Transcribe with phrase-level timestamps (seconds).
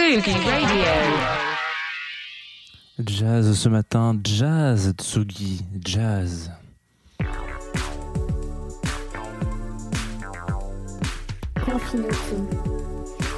[0.00, 0.16] Radio.
[3.04, 6.50] Jazz ce matin, jazz Tsugi, jazz.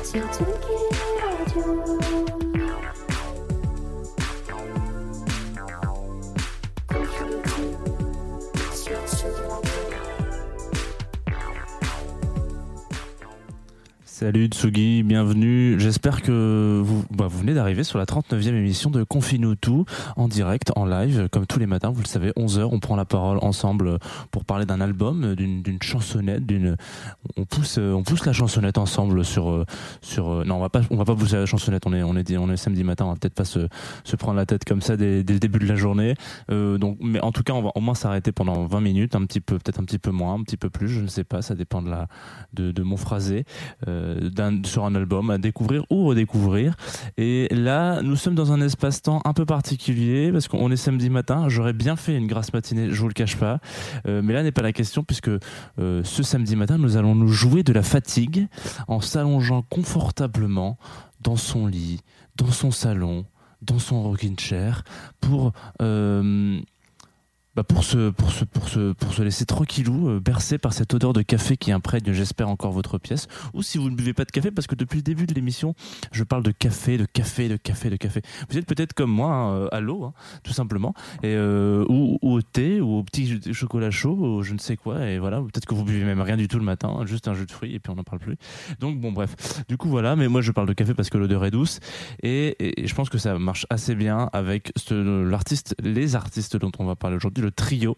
[0.05, 0.92] Sur Tsugi
[14.23, 15.81] Salut Tsugi, bienvenue.
[15.81, 19.85] J'espère que vous, bah, vous venez d'arriver sur la 39e émission de Confine tout
[20.15, 23.05] en direct, en live, comme tous les matins, vous le savez, 11h, on prend la
[23.05, 23.99] parole ensemble
[24.31, 26.77] pour parler d'un album, d'une chansonnette, d'une
[27.37, 29.65] on pousse on pousse la chansonnette ensemble sur
[30.03, 32.37] sur non, on va pas on va pas pousser la chansonnette, on est on est
[32.37, 33.67] on est samedi matin, on va peut-être pas se
[34.05, 36.15] se prendre la tête comme ça dès, le début de la journée.
[36.49, 39.25] Euh, donc mais en tout cas, on va au moins s'arrêter pendant 20 minutes, un
[39.27, 41.43] petit peu peut-être un petit peu moins, un petit peu plus, je ne sais pas,
[41.43, 42.07] ça dépend de la
[42.53, 43.47] de mon phrasé.
[43.89, 44.12] Euh,
[44.65, 46.75] sur un album à découvrir ou redécouvrir.
[47.17, 51.49] Et là, nous sommes dans un espace-temps un peu particulier parce qu'on est samedi matin.
[51.49, 53.59] J'aurais bien fait une grasse matinée, je vous le cache pas.
[54.07, 55.31] Euh, mais là n'est pas la question puisque
[55.79, 58.49] euh, ce samedi matin, nous allons nous jouer de la fatigue
[58.89, 60.79] en s'allongeant confortablement
[61.21, 62.01] dans son lit,
[62.37, 63.25] dans son salon,
[63.63, 64.83] dans son rocking chair
[65.21, 66.61] pour euh,
[67.55, 70.95] bah pour se pour se pour se pour se laisser tranquillou euh, bercé par cette
[70.95, 73.29] odeur de café qui imprègne j'espère encore votre pièce.
[73.53, 75.75] Ou si vous ne buvez pas de café parce que depuis le début de l'émission
[76.13, 78.23] je parle de café de café de café de café.
[78.49, 80.95] Vous êtes peut-être comme moi hein, euh, à l'eau hein, tout simplement.
[81.23, 85.07] Et euh, ou, au thé ou au petit chocolat chaud ou je ne sais quoi
[85.07, 85.43] et voilà.
[85.43, 87.53] Peut-être que vous buvez même rien du tout le matin hein, juste un jus de
[87.53, 88.37] fruits et puis on n'en parle plus.
[88.81, 89.65] Donc bon bref.
[89.69, 90.17] Du coup voilà.
[90.17, 91.81] Mais moi je parle de café parce que l'odeur est douce.
[92.23, 96.87] Et, et je pense que ça marche assez bien avec l'artiste, les artistes dont on
[96.87, 97.97] va parler aujourd'hui, le trio.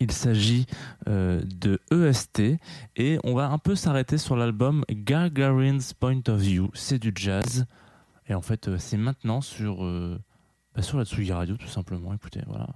[0.00, 0.66] Il s'agit
[1.08, 2.58] euh, de EST
[2.96, 6.70] et on va un peu s'arrêter sur l'album Gagarin's Point of View.
[6.74, 7.66] C'est du jazz
[8.28, 10.18] et en fait euh, c'est maintenant sur euh,
[10.74, 12.12] bah, sur la Tsugi Radio tout simplement.
[12.14, 12.68] Écoutez, voilà.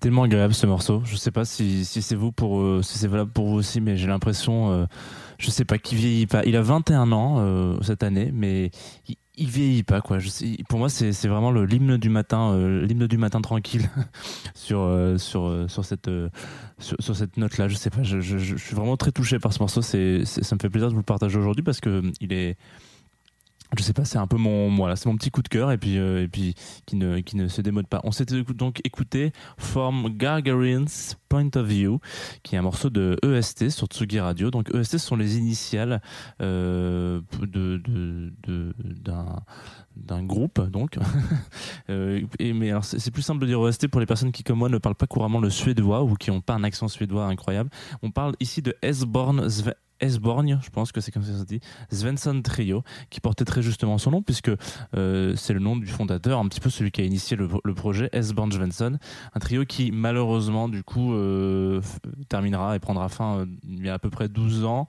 [0.00, 1.02] Tellement agréable ce morceau.
[1.04, 3.96] Je sais pas si, c'est vous pour euh, si c'est valable pour vous aussi, mais
[3.96, 4.86] j'ai l'impression, euh,
[5.38, 6.44] je sais pas, qu'il vieillit pas.
[6.44, 8.70] Il a 21 ans euh, cette année, mais
[9.08, 10.18] il, il vieillit pas quoi.
[10.68, 13.88] Pour moi, c'est vraiment le l'hymne du matin, euh, l'hymne du matin tranquille
[14.54, 16.10] sur sur sur cette
[16.78, 17.68] sur, cette note là.
[17.68, 19.82] Je sais pas, je, suis vraiment très touché par ce morceau.
[19.82, 22.56] Ça me fait plaisir de vous le partager aujourd'hui parce que il est
[23.78, 25.78] je sais pas, c'est un peu mon voilà, c'est mon petit coup de cœur et
[25.78, 26.54] puis euh, et puis
[26.86, 28.00] qui ne qui ne se démode pas.
[28.04, 32.00] On s'était donc écouté From Gargarin's Point of View,
[32.42, 34.50] qui est un morceau de EST sur Tsugi Radio.
[34.50, 36.02] Donc EST sont les initiales
[36.40, 37.80] euh, de
[38.82, 39.36] d'un
[39.96, 40.98] d'un groupe donc
[41.88, 44.58] Euh, et mais alors c'est plus simple de dire EST pour les personnes qui comme
[44.58, 47.70] moi ne parlent pas couramment le suédois ou qui n'ont pas un accent suédois incroyable.
[48.02, 51.44] On parle ici de Esborn Sve- Esborn, je pense que c'est comme ça que ça
[51.44, 51.60] dit,
[51.90, 54.50] Svensson Trio, qui portait très justement son nom, puisque
[54.96, 58.08] euh, c'est le nom du fondateur, un petit peu celui qui a initié le, projet,
[58.12, 58.98] Esborn Svensson,
[59.34, 61.80] un trio qui malheureusement du coup euh,
[62.28, 64.86] terminera et prendra fin euh, il y a à peu près 12 ans,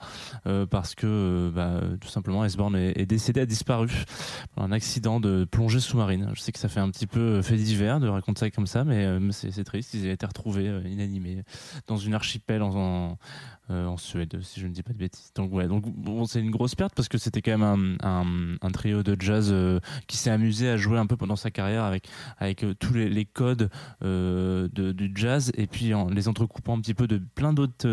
[0.70, 3.90] parce que bah, tout simplement Esborn est, décédé, a disparu
[4.58, 6.30] un accident de plongée sous-marine.
[6.34, 8.84] Je sais que ça fait un petit peu fait divers de raconter ça comme ça,
[8.84, 11.44] mais c'est triste, ils ont été retrouvés inanimés
[11.88, 13.18] dans une archipel en, en,
[13.70, 15.32] euh, en Suède, si je ne dis pas de bêtises.
[15.36, 18.72] Donc ouais, donc bon, c'est une grosse perte parce que c'était quand même un, un,
[18.72, 22.08] trio de jazz euh, qui s'est amusé à jouer un peu pendant sa carrière avec
[22.38, 23.70] avec euh, tous les, codes
[24.04, 27.88] euh, du jazz et puis en les entrecoupant un petit peu de plein d'autres.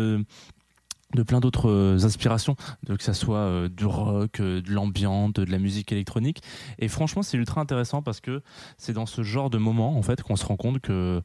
[1.15, 2.55] de plein d'autres inspirations,
[2.87, 6.43] que ça soit du rock, de l'ambiance, de la musique électronique.
[6.77, 8.43] Et franchement, c'est ultra intéressant parce que
[8.77, 11.23] c'est dans ce genre de moment en fait qu'on se rend compte que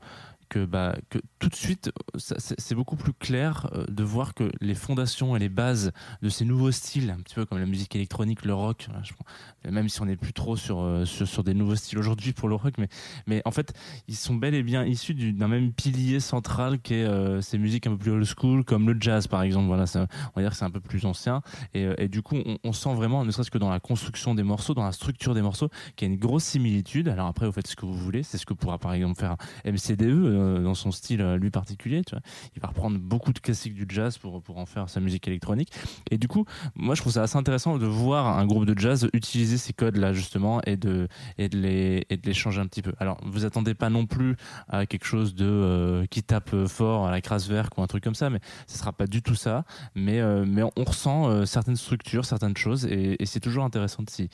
[0.48, 4.74] que, bah, que tout de suite, c'est beaucoup plus clair euh, de voir que les
[4.74, 8.44] fondations et les bases de ces nouveaux styles, un petit peu comme la musique électronique,
[8.44, 11.76] le rock, pense, même si on n'est plus trop sur, euh, sur, sur des nouveaux
[11.76, 12.88] styles aujourd'hui pour le rock, mais,
[13.26, 13.72] mais en fait,
[14.08, 17.58] ils sont bel et bien issus du- d'un même pilier central qui est euh, ces
[17.58, 19.66] musiques un peu plus old school, comme le jazz par exemple.
[19.66, 20.00] Voilà, on
[20.36, 21.42] va dire que c'est un peu plus ancien.
[21.74, 24.74] Et, du coup, on, on sent vraiment, ne serait-ce que dans la construction des morceaux,
[24.74, 27.08] dans la structure des morceaux, qu'il y a une grosse similitude.
[27.08, 28.22] Alors après, vous faites ce que vous voulez.
[28.22, 32.02] C'est ce que pourra par exemple faire MCDE dans son style euh, lui particulier.
[32.04, 32.22] Tu vois.
[32.56, 35.72] Il va reprendre beaucoup de classiques du jazz pour, pour en faire sa musique électronique.
[36.10, 39.08] Et du coup, moi, je trouve ça assez intéressant de voir un groupe de jazz
[39.12, 42.82] utiliser ces codes-là justement et de, et de les, et de les changer un petit
[42.82, 42.92] peu.
[42.98, 44.36] Alors, vous attendez pas non plus
[44.68, 48.14] à quelque chose de euh, qui tape fort à la Kraftwerk ou un truc comme
[48.14, 49.64] ça, mais ce sera pas du tout ça.
[49.94, 54.10] Mais, euh, mais on ressent euh, certaines structures, certaines choses, et, c'est toujours intéressant de
[54.10, 54.28] s'y,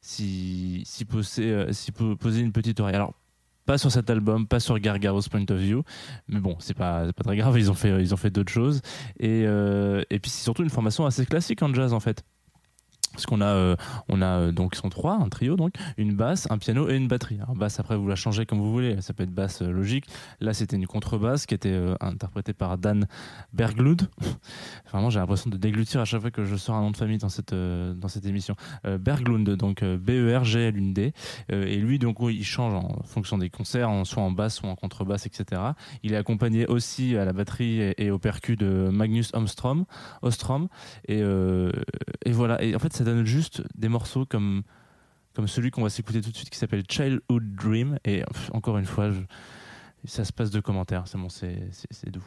[0.00, 2.94] s'y, s'y poser, euh, po- poser une petite oreille.
[2.94, 3.14] Alors,
[3.66, 5.82] pas sur cet album, pas sur Gargaro's Point of View,
[6.28, 8.82] mais bon, c'est pas, pas très grave, ils ont fait, ils ont fait d'autres choses.
[9.18, 12.24] Et, euh, et puis c'est surtout une formation assez classique en jazz en fait.
[13.14, 13.76] Parce qu'on a, euh,
[14.08, 16.96] on a euh, donc ils sont trois, un trio donc, une basse, un piano et
[16.96, 17.38] une batterie.
[17.40, 20.06] Alors basse après vous la changez comme vous voulez, ça peut être basse euh, logique.
[20.40, 23.06] Là c'était une contrebasse qui était euh, interprétée par Dan
[23.52, 24.08] Berglund.
[24.90, 27.18] Vraiment j'ai l'impression de déglutir à chaque fois que je sors un nom de famille
[27.18, 28.56] dans cette dans cette émission.
[28.84, 31.12] Berglund donc B E R G L U N D
[31.48, 35.26] et lui donc il change en fonction des concerts, soit en basse soit en contrebasse
[35.26, 35.60] etc.
[36.02, 39.84] Il est accompagné aussi à la batterie et, au percu de Magnus Ostrom,
[40.22, 40.68] Ostrom
[41.08, 42.62] et, et voilà.
[42.62, 44.62] Et en fait, ça donne juste des morceaux comme,
[45.34, 47.98] comme celui qu'on va s'écouter tout de suite qui s'appelle Childhood Dream.
[48.04, 49.10] Et encore une fois,
[50.04, 51.06] ça se passe de commentaires.
[51.06, 52.24] C'est bon, c'est doux.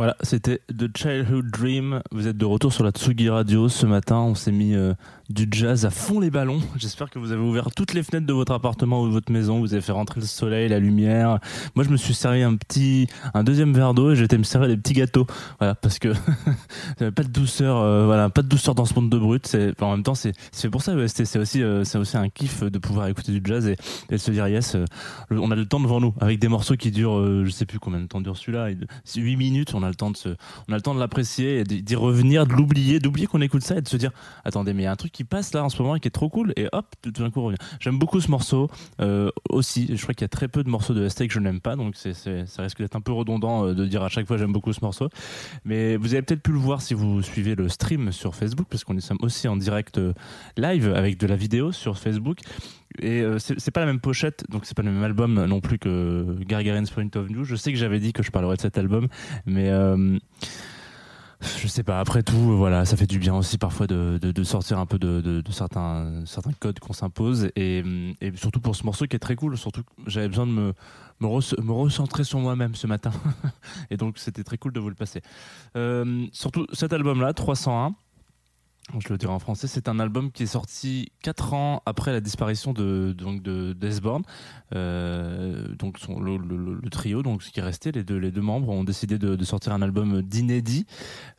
[0.00, 2.00] Voilà, c'était The Childhood Dream.
[2.10, 3.68] Vous êtes de retour sur la Tsugi Radio.
[3.68, 4.94] Ce matin, on s'est mis euh,
[5.28, 6.60] du jazz à fond les ballons.
[6.78, 9.60] J'espère que vous avez ouvert toutes les fenêtres de votre appartement ou de votre maison.
[9.60, 11.38] Vous avez fait rentrer le soleil, la lumière.
[11.74, 14.68] Moi, je me suis servi un petit, un deuxième verre d'eau et j'étais me servir
[14.68, 15.26] des petits gâteaux.
[15.58, 16.14] Voilà, parce que
[17.10, 19.54] pas de douceur, euh, voilà, pas de douceur dans ce monde de brut.
[19.82, 21.26] En même temps, c'est, c'est pour ça, EST.
[21.26, 23.76] C'est aussi, euh, c'est aussi un kiff de pouvoir écouter du jazz et,
[24.08, 24.78] et se dire, yes,
[25.30, 28.00] on a le temps devant nous avec des morceaux qui durent, je sais plus combien
[28.00, 28.68] de temps dure celui-là.
[29.14, 30.16] 8 minutes, le temps de
[30.68, 33.82] on a le temps de l'apprécier d'y revenir, de l'oublier, d'oublier qu'on écoute ça et
[33.82, 34.10] de se dire
[34.44, 36.08] attendez mais il y a un truc qui passe là en ce moment et qui
[36.08, 37.58] est trop cool et hop tout d'un coup on revient.
[37.80, 39.88] J'aime beaucoup ce morceau euh, aussi.
[39.96, 41.76] Je crois qu'il y a très peu de morceaux de ST que je n'aime pas
[41.76, 44.52] donc c'est ça risque d'être un peu redondant euh, de dire à chaque fois j'aime
[44.52, 45.08] beaucoup ce morceau.
[45.64, 48.84] Mais vous avez peut-être pu le voir si vous suivez le stream sur Facebook parce
[48.84, 50.12] qu'on est aussi en direct euh,
[50.56, 52.38] live avec de la vidéo sur Facebook.
[53.00, 55.78] Et euh, c'est pas la même pochette, donc c'est pas le même album non plus
[55.78, 57.44] que Gargarin's Point of View.
[57.44, 59.08] Je sais que j'avais dit que je parlerais de cet album,
[59.46, 60.18] mais euh,
[61.58, 62.00] je sais pas.
[62.00, 64.98] Après tout, euh, voilà, ça fait du bien aussi parfois de, de, sortir un peu
[64.98, 67.82] de, de, certains, certains codes qu'on s'impose, et,
[68.20, 69.56] et surtout pour ce morceau qui est très cool.
[69.56, 70.72] Surtout, j'avais besoin de me
[71.20, 73.12] me recentrer sur moi-même ce matin,
[73.90, 75.20] et donc c'était très cool de vous le passer.
[75.76, 77.94] Euh, surtout cet album-là, 301.
[78.98, 82.20] Je le dirai en français, c'est un album qui est sorti 4 ans après la
[82.20, 84.22] disparition de donc de Deathborn.
[84.74, 89.44] Euh, donc le, trio, donc ce qui est resté, les deux membres ont décidé de,
[89.44, 90.86] sortir un album d'inédits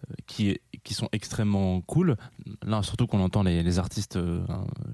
[0.10, 2.16] euh, qui qui sont extrêmement cool.
[2.64, 4.16] Là, surtout qu'on entend les, les artistes.
[4.16, 4.42] euh,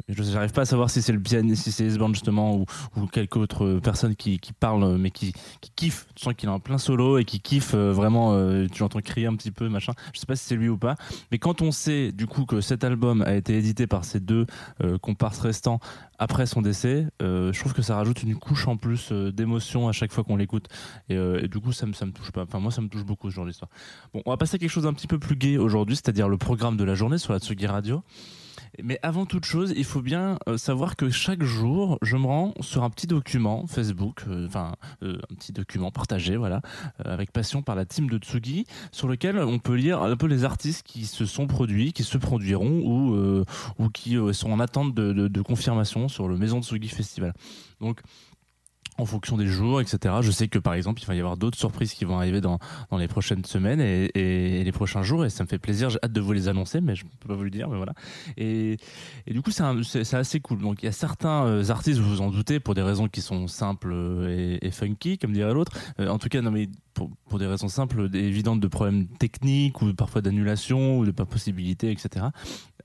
[0.09, 2.65] je n'arrive pas à savoir si c'est le pianiste, si c'est Deathborn justement ou,
[2.97, 6.07] ou quelque autre personne qui, qui parle, mais qui, qui kiffe.
[6.15, 8.35] Tu sens qu'il est en plein solo et qui kiffe euh, vraiment.
[8.67, 9.93] tu l'entends crier un petit peu, machin.
[10.13, 10.95] Je sais pas si c'est lui ou pas.
[11.31, 14.45] Mais quand on sait du coup que cet album a été édité par ces deux
[14.81, 15.79] euh, comparses restants
[16.17, 19.87] après son décès, euh, je trouve que ça rajoute une couche en plus euh, d'émotion
[19.87, 20.67] à chaque fois qu'on l'écoute.
[21.09, 22.43] Et, du coup, ça me, ça me touche pas.
[22.43, 23.47] Enfin, moi, ça me touche beaucoup ce genre.
[24.13, 26.37] Bon, on va passer à quelque chose d'un petit peu plus gai aujourd'hui, c'est-à-dire le
[26.37, 28.03] programme de la journée sur la Tsugi Radio.
[28.83, 32.53] Mais avant toute chose, il faut bien euh, savoir que chaque jour, je me rends
[32.61, 36.61] sur un petit document Facebook, euh, enfin euh, un petit document partagé, voilà,
[37.03, 40.43] avec passion par la team de Tsugi, sur lequel on peut lire un peu les
[40.43, 43.43] artistes qui se sont produits, qui se produiront ou
[43.79, 47.33] ou qui sont en attente de, de- de confirmation sur le Maison Tsugi Festival.
[47.81, 48.01] Donc
[48.97, 50.15] en fonction des jours, etc.
[50.21, 52.59] Je sais que par exemple, il va y avoir d'autres surprises qui vont arriver dans,
[52.91, 55.89] dans les prochaines semaines et, les prochains jours, et ça me fait plaisir.
[55.89, 57.77] J'ai hâte de vous les annoncer, mais je ne peux pas vous le dire, mais
[57.77, 57.93] voilà.
[58.37, 58.77] Et,
[59.25, 60.59] et du coup, c'est assez cool.
[60.59, 63.21] Donc, il y a certains euh, artistes, vous vous en doutez, pour des raisons qui
[63.21, 65.71] sont simples euh, et, funky, comme dirait l'autre.
[65.99, 69.81] Euh, en tout cas, non, mais pour, pour des raisons simples, évidentes de problèmes techniques
[69.81, 72.25] ou parfois d'annulation ou de pas possibilité, etc.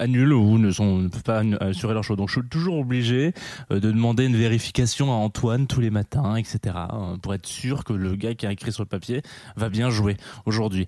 [0.02, 2.16] Annulent ou ne, sont, peuvent pas assurer leur show.
[2.16, 3.32] Donc, je suis toujours obligé
[3.70, 6.58] euh, de demander une vérification à Antoine tous les matins, etc.
[6.92, 9.22] euh, pour être sûr que le gars qui a écrit sur le papier
[9.56, 10.86] va bien jouer aujourd'hui.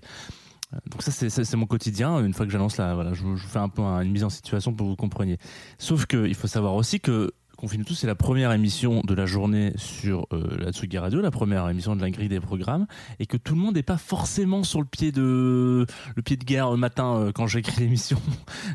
[0.91, 2.19] Donc ça c'est- mon quotidien.
[2.25, 4.29] Une fois que j'annonce là, voilà, je, je fais un peu un- une mise en
[4.29, 5.37] situation pour que vous compreniez.
[5.77, 9.25] Sauf que il faut savoir aussi que Confine tout, c'est la première émission de la
[9.25, 12.85] journée sur euh, la Tsugi Radio, la première émission de la grille des programmes,
[13.19, 16.43] et que tout le monde n'est pas forcément sur le pied de le pied de
[16.43, 18.19] guerre le matin euh, quand j'écris l'émission.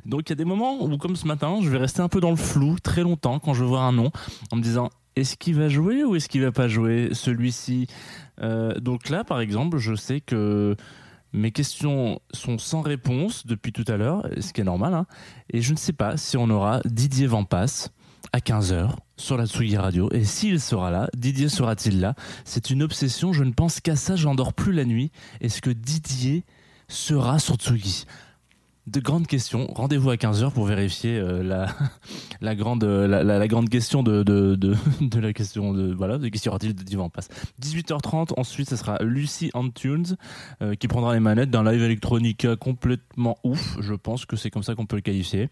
[0.07, 2.21] Donc il y a des moments où, comme ce matin, je vais rester un peu
[2.21, 4.11] dans le flou très longtemps quand je vois un nom,
[4.51, 7.87] en me disant est-ce qu'il va jouer ou est-ce qu'il va pas jouer celui-ci?
[8.41, 10.75] Euh, Donc là, par exemple, je sais que
[11.33, 15.07] mes questions sont sans réponse depuis tout à l'heure, ce qui est normal, hein,
[15.53, 17.91] et je ne sais pas si on aura Didier Vampas
[18.33, 20.09] à 15h sur la Tsugi Radio.
[20.13, 22.15] Et s'il sera là, Didier sera-t-il là?
[22.45, 25.11] C'est une obsession, je ne pense qu'à ça, j'en dors plus la nuit.
[25.41, 26.45] Est-ce que Didier
[26.89, 28.07] sera sur Tsugi?
[28.87, 29.67] De grandes questions.
[29.73, 34.79] Rendez-vous à 15h pour vérifier euh, la, grande, la, grande question de,
[35.21, 37.29] la question de voilà de qui sera-t-il de Divan Passe.
[37.63, 40.17] 18h30 ensuite ce sera Lucy Antunes
[40.63, 43.77] euh, qui prendra les manettes d'un live électronica complètement ouf.
[43.81, 45.51] Je pense que c'est comme ça qu'on peut le qualifier.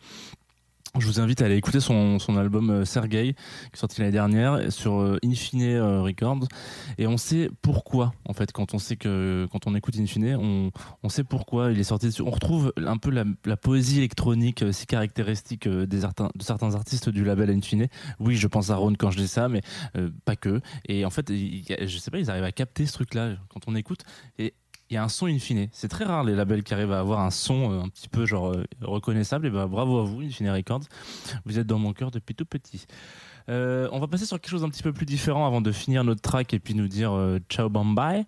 [0.98, 4.12] Je vous invite à aller écouter son, son album euh, Sergei, qui est sorti l'année
[4.12, 6.48] dernière sur euh, Infine euh, Records.
[6.96, 10.70] Et on sait pourquoi, en fait, quand on sait que, quand on écoute Infine, on,
[11.03, 12.22] on sait pourquoi il est sorti dessus.
[12.22, 17.51] On retrouve un peu la, poésie électronique si caractéristique des de certains artistes du label
[17.51, 17.88] Infine.
[18.18, 19.61] Oui, je pense à Ron quand je dis ça, mais
[20.24, 20.61] pas que.
[20.87, 23.74] Et en fait, il je sais pas, ils arrivent à capter ce truc-là quand on
[23.74, 24.03] écoute.
[24.38, 24.55] Et
[24.90, 25.68] il y a un son in fine.
[25.72, 28.27] C'est très rare les labels qui arrivent à avoir un son euh, un petit peu
[28.27, 29.46] genre euh, reconnaissable.
[29.46, 30.85] Et ben bravo à vous, Infine Records.
[31.44, 32.87] Vous êtes dans mon cœur depuis tout petit.
[33.48, 36.05] Euh, on va passer sur quelque chose d'un petit peu plus différent avant de finir
[36.05, 38.27] notre track et puis nous dire euh, ciao bye.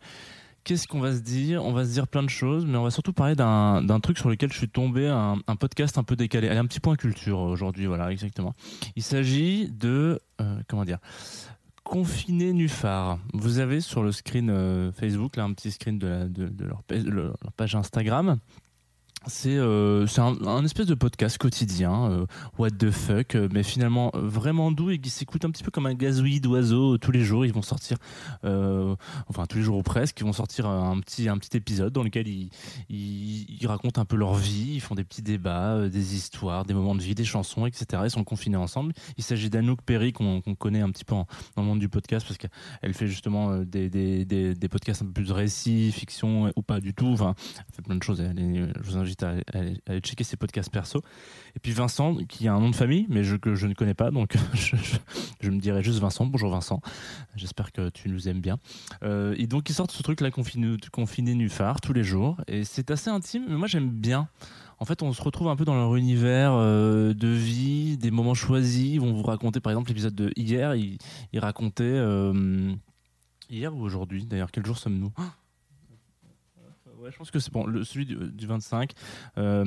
[0.62, 1.64] Qu'est-ce qu'on va se dire?
[1.64, 4.28] On va se dire plein de choses, mais on va surtout parler d'un truc sur
[4.28, 6.48] lequel je suis tombé, un, un podcast un peu décalé.
[6.48, 8.54] Allez, un petit point culture aujourd'hui, voilà, exactement.
[8.94, 10.20] Il s'agit de,
[10.68, 10.98] comment dire,
[11.90, 13.18] Confiné Nufar.
[13.32, 16.84] Vous avez sur le screen euh, Facebook, là, un petit screen de, leur
[17.56, 18.38] page Instagram.
[19.26, 24.20] C'est euh, un, espèce de podcast quotidien, euh, what the fuck, euh, mais finalement euh,
[24.22, 26.96] vraiment doux et qui s'écoute un petit peu comme un gazouillis d'oiseaux.
[26.96, 27.98] Tous les jours, ils vont sortir,
[28.42, 32.02] enfin tous les jours ou presque, ils vont sortir un petit, un petit épisode dans
[32.02, 32.48] lequel ils,
[32.88, 36.94] ils, racontent un peu leur vie, ils font des petits débats, des histoires, des moments
[36.94, 38.02] de vie, des chansons, etc.
[38.06, 38.94] Ils sont confinés ensemble.
[39.18, 41.26] Il s'agit d'Anouk Perry qu'on connaît un petit peu dans
[41.58, 45.12] le monde du podcast parce qu'elle fait justement des, des, des, des podcasts un peu
[45.12, 47.08] plus de récits, fiction ou pas du tout.
[47.08, 48.20] Enfin, elle fait plein de choses.
[48.20, 51.02] Elle je vous invite aller- à à aller checker ses podcasts perso.
[51.56, 53.94] Et puis Vincent, qui a un nom de famille, mais je, que je ne connais
[53.94, 54.36] pas, donc
[55.40, 56.26] je, me dirais juste Vincent.
[56.26, 56.80] Bonjour Vincent.
[57.36, 58.58] J'espère que tu nous aimes bien.
[59.02, 62.64] Euh, et donc ils sortent ce truc là confiné, confiné nuphar tous les jours, et
[62.64, 63.44] c'est assez intime.
[63.48, 64.28] Mais moi j'aime bien.
[64.82, 68.32] En fait, on se retrouve un peu dans leur univers euh, de vie, des moments
[68.32, 68.94] choisis.
[68.94, 70.74] Ils vont vous raconter, par exemple, l'épisode de hier.
[70.74, 70.96] Ils,
[71.34, 72.72] ils racontaient euh,
[73.50, 74.24] hier ou aujourd'hui.
[74.24, 75.12] D'ailleurs, quel jour sommes-nous?
[77.00, 77.64] Ouais, je pense que c'est bon.
[77.64, 78.92] Le, celui du, du 25,
[79.38, 79.64] euh,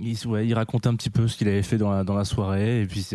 [0.00, 2.24] il, ouais, il racontait un petit peu ce qu'il avait fait dans la, dans la
[2.24, 3.06] soirée, et puis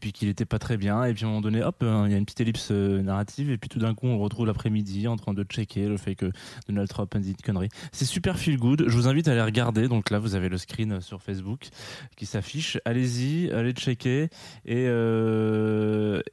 [0.00, 1.04] puis qu'il était pas très bien.
[1.04, 3.00] Et puis à un moment donné, hop, euh, il y a une petite ellipse euh,
[3.00, 6.16] narrative, et puis tout d'un coup, on retrouve l'après-midi en train de checker le fait
[6.16, 6.32] que
[6.68, 7.68] Donald Trump a dit une connerie.
[7.92, 8.86] C'est super feel good.
[8.88, 9.86] Je vous invite à aller regarder.
[9.86, 11.68] Donc là, vous avez le screen euh, sur Facebook
[12.16, 12.78] qui s'affiche.
[12.84, 14.28] Allez-y, allez checker,
[14.64, 14.88] et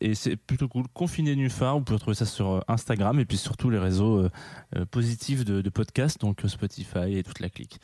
[0.01, 0.85] et c'est plutôt cool.
[0.93, 4.27] Confiné Nufar, vous pouvez retrouver ça sur Instagram et puis sur tous les réseaux
[4.91, 7.79] positifs de, de podcast, donc Spotify et toute la clique.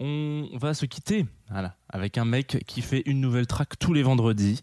[0.00, 4.02] On va se quitter voilà, avec un mec qui fait une nouvelle track tous les
[4.02, 4.60] vendredis,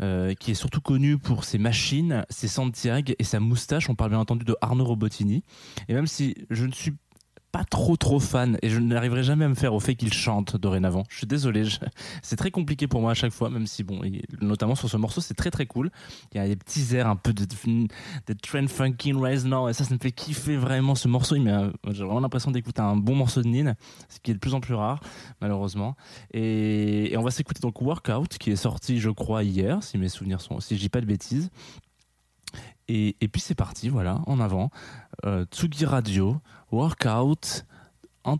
[0.00, 3.90] euh, qui est surtout connu pour ses machines, ses Santiago et sa moustache.
[3.90, 5.44] On parle bien entendu de Arnaud Robotini.
[5.88, 6.94] Et même si je ne suis
[7.52, 10.56] pas trop trop fan et je n'arriverai jamais à me faire au fait qu'il chante
[10.56, 11.02] dorénavant.
[11.08, 11.64] Je suis désolé,
[12.22, 14.00] c'est très compliqué pour moi à chaque fois, même si bon,
[14.40, 15.90] notamment sur ce morceau, c'est très très cool.
[16.32, 19.72] Il y a des petits airs un peu de, de trend funky rise now et
[19.72, 21.34] ça, ça me fait kiffer vraiment ce morceau.
[21.34, 23.74] Il m'a- J'ai vraiment l'impression d'écouter un bon morceau de Nin,
[24.08, 25.00] ce qui est de plus en plus rare
[25.40, 25.96] malheureusement.
[26.32, 30.40] Et, on va s'écouter donc Workout qui est sorti, je crois, hier, si mes souvenirs
[30.40, 31.50] sont, si je dis pas de bêtises.
[32.88, 34.70] Et, et puis c'est parti, voilà, en avant.
[35.24, 36.38] Euh, Tsugi Radio,
[36.72, 37.64] Workout,
[38.24, 38.38] Ant-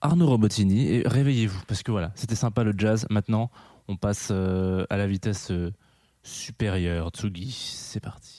[0.00, 0.88] Arnaud Robotini.
[0.88, 3.06] Et réveillez-vous, parce que voilà, c'était sympa le jazz.
[3.10, 3.50] Maintenant,
[3.88, 5.72] on passe euh, à la vitesse euh,
[6.22, 7.10] supérieure.
[7.10, 8.38] Tsugi, c'est parti.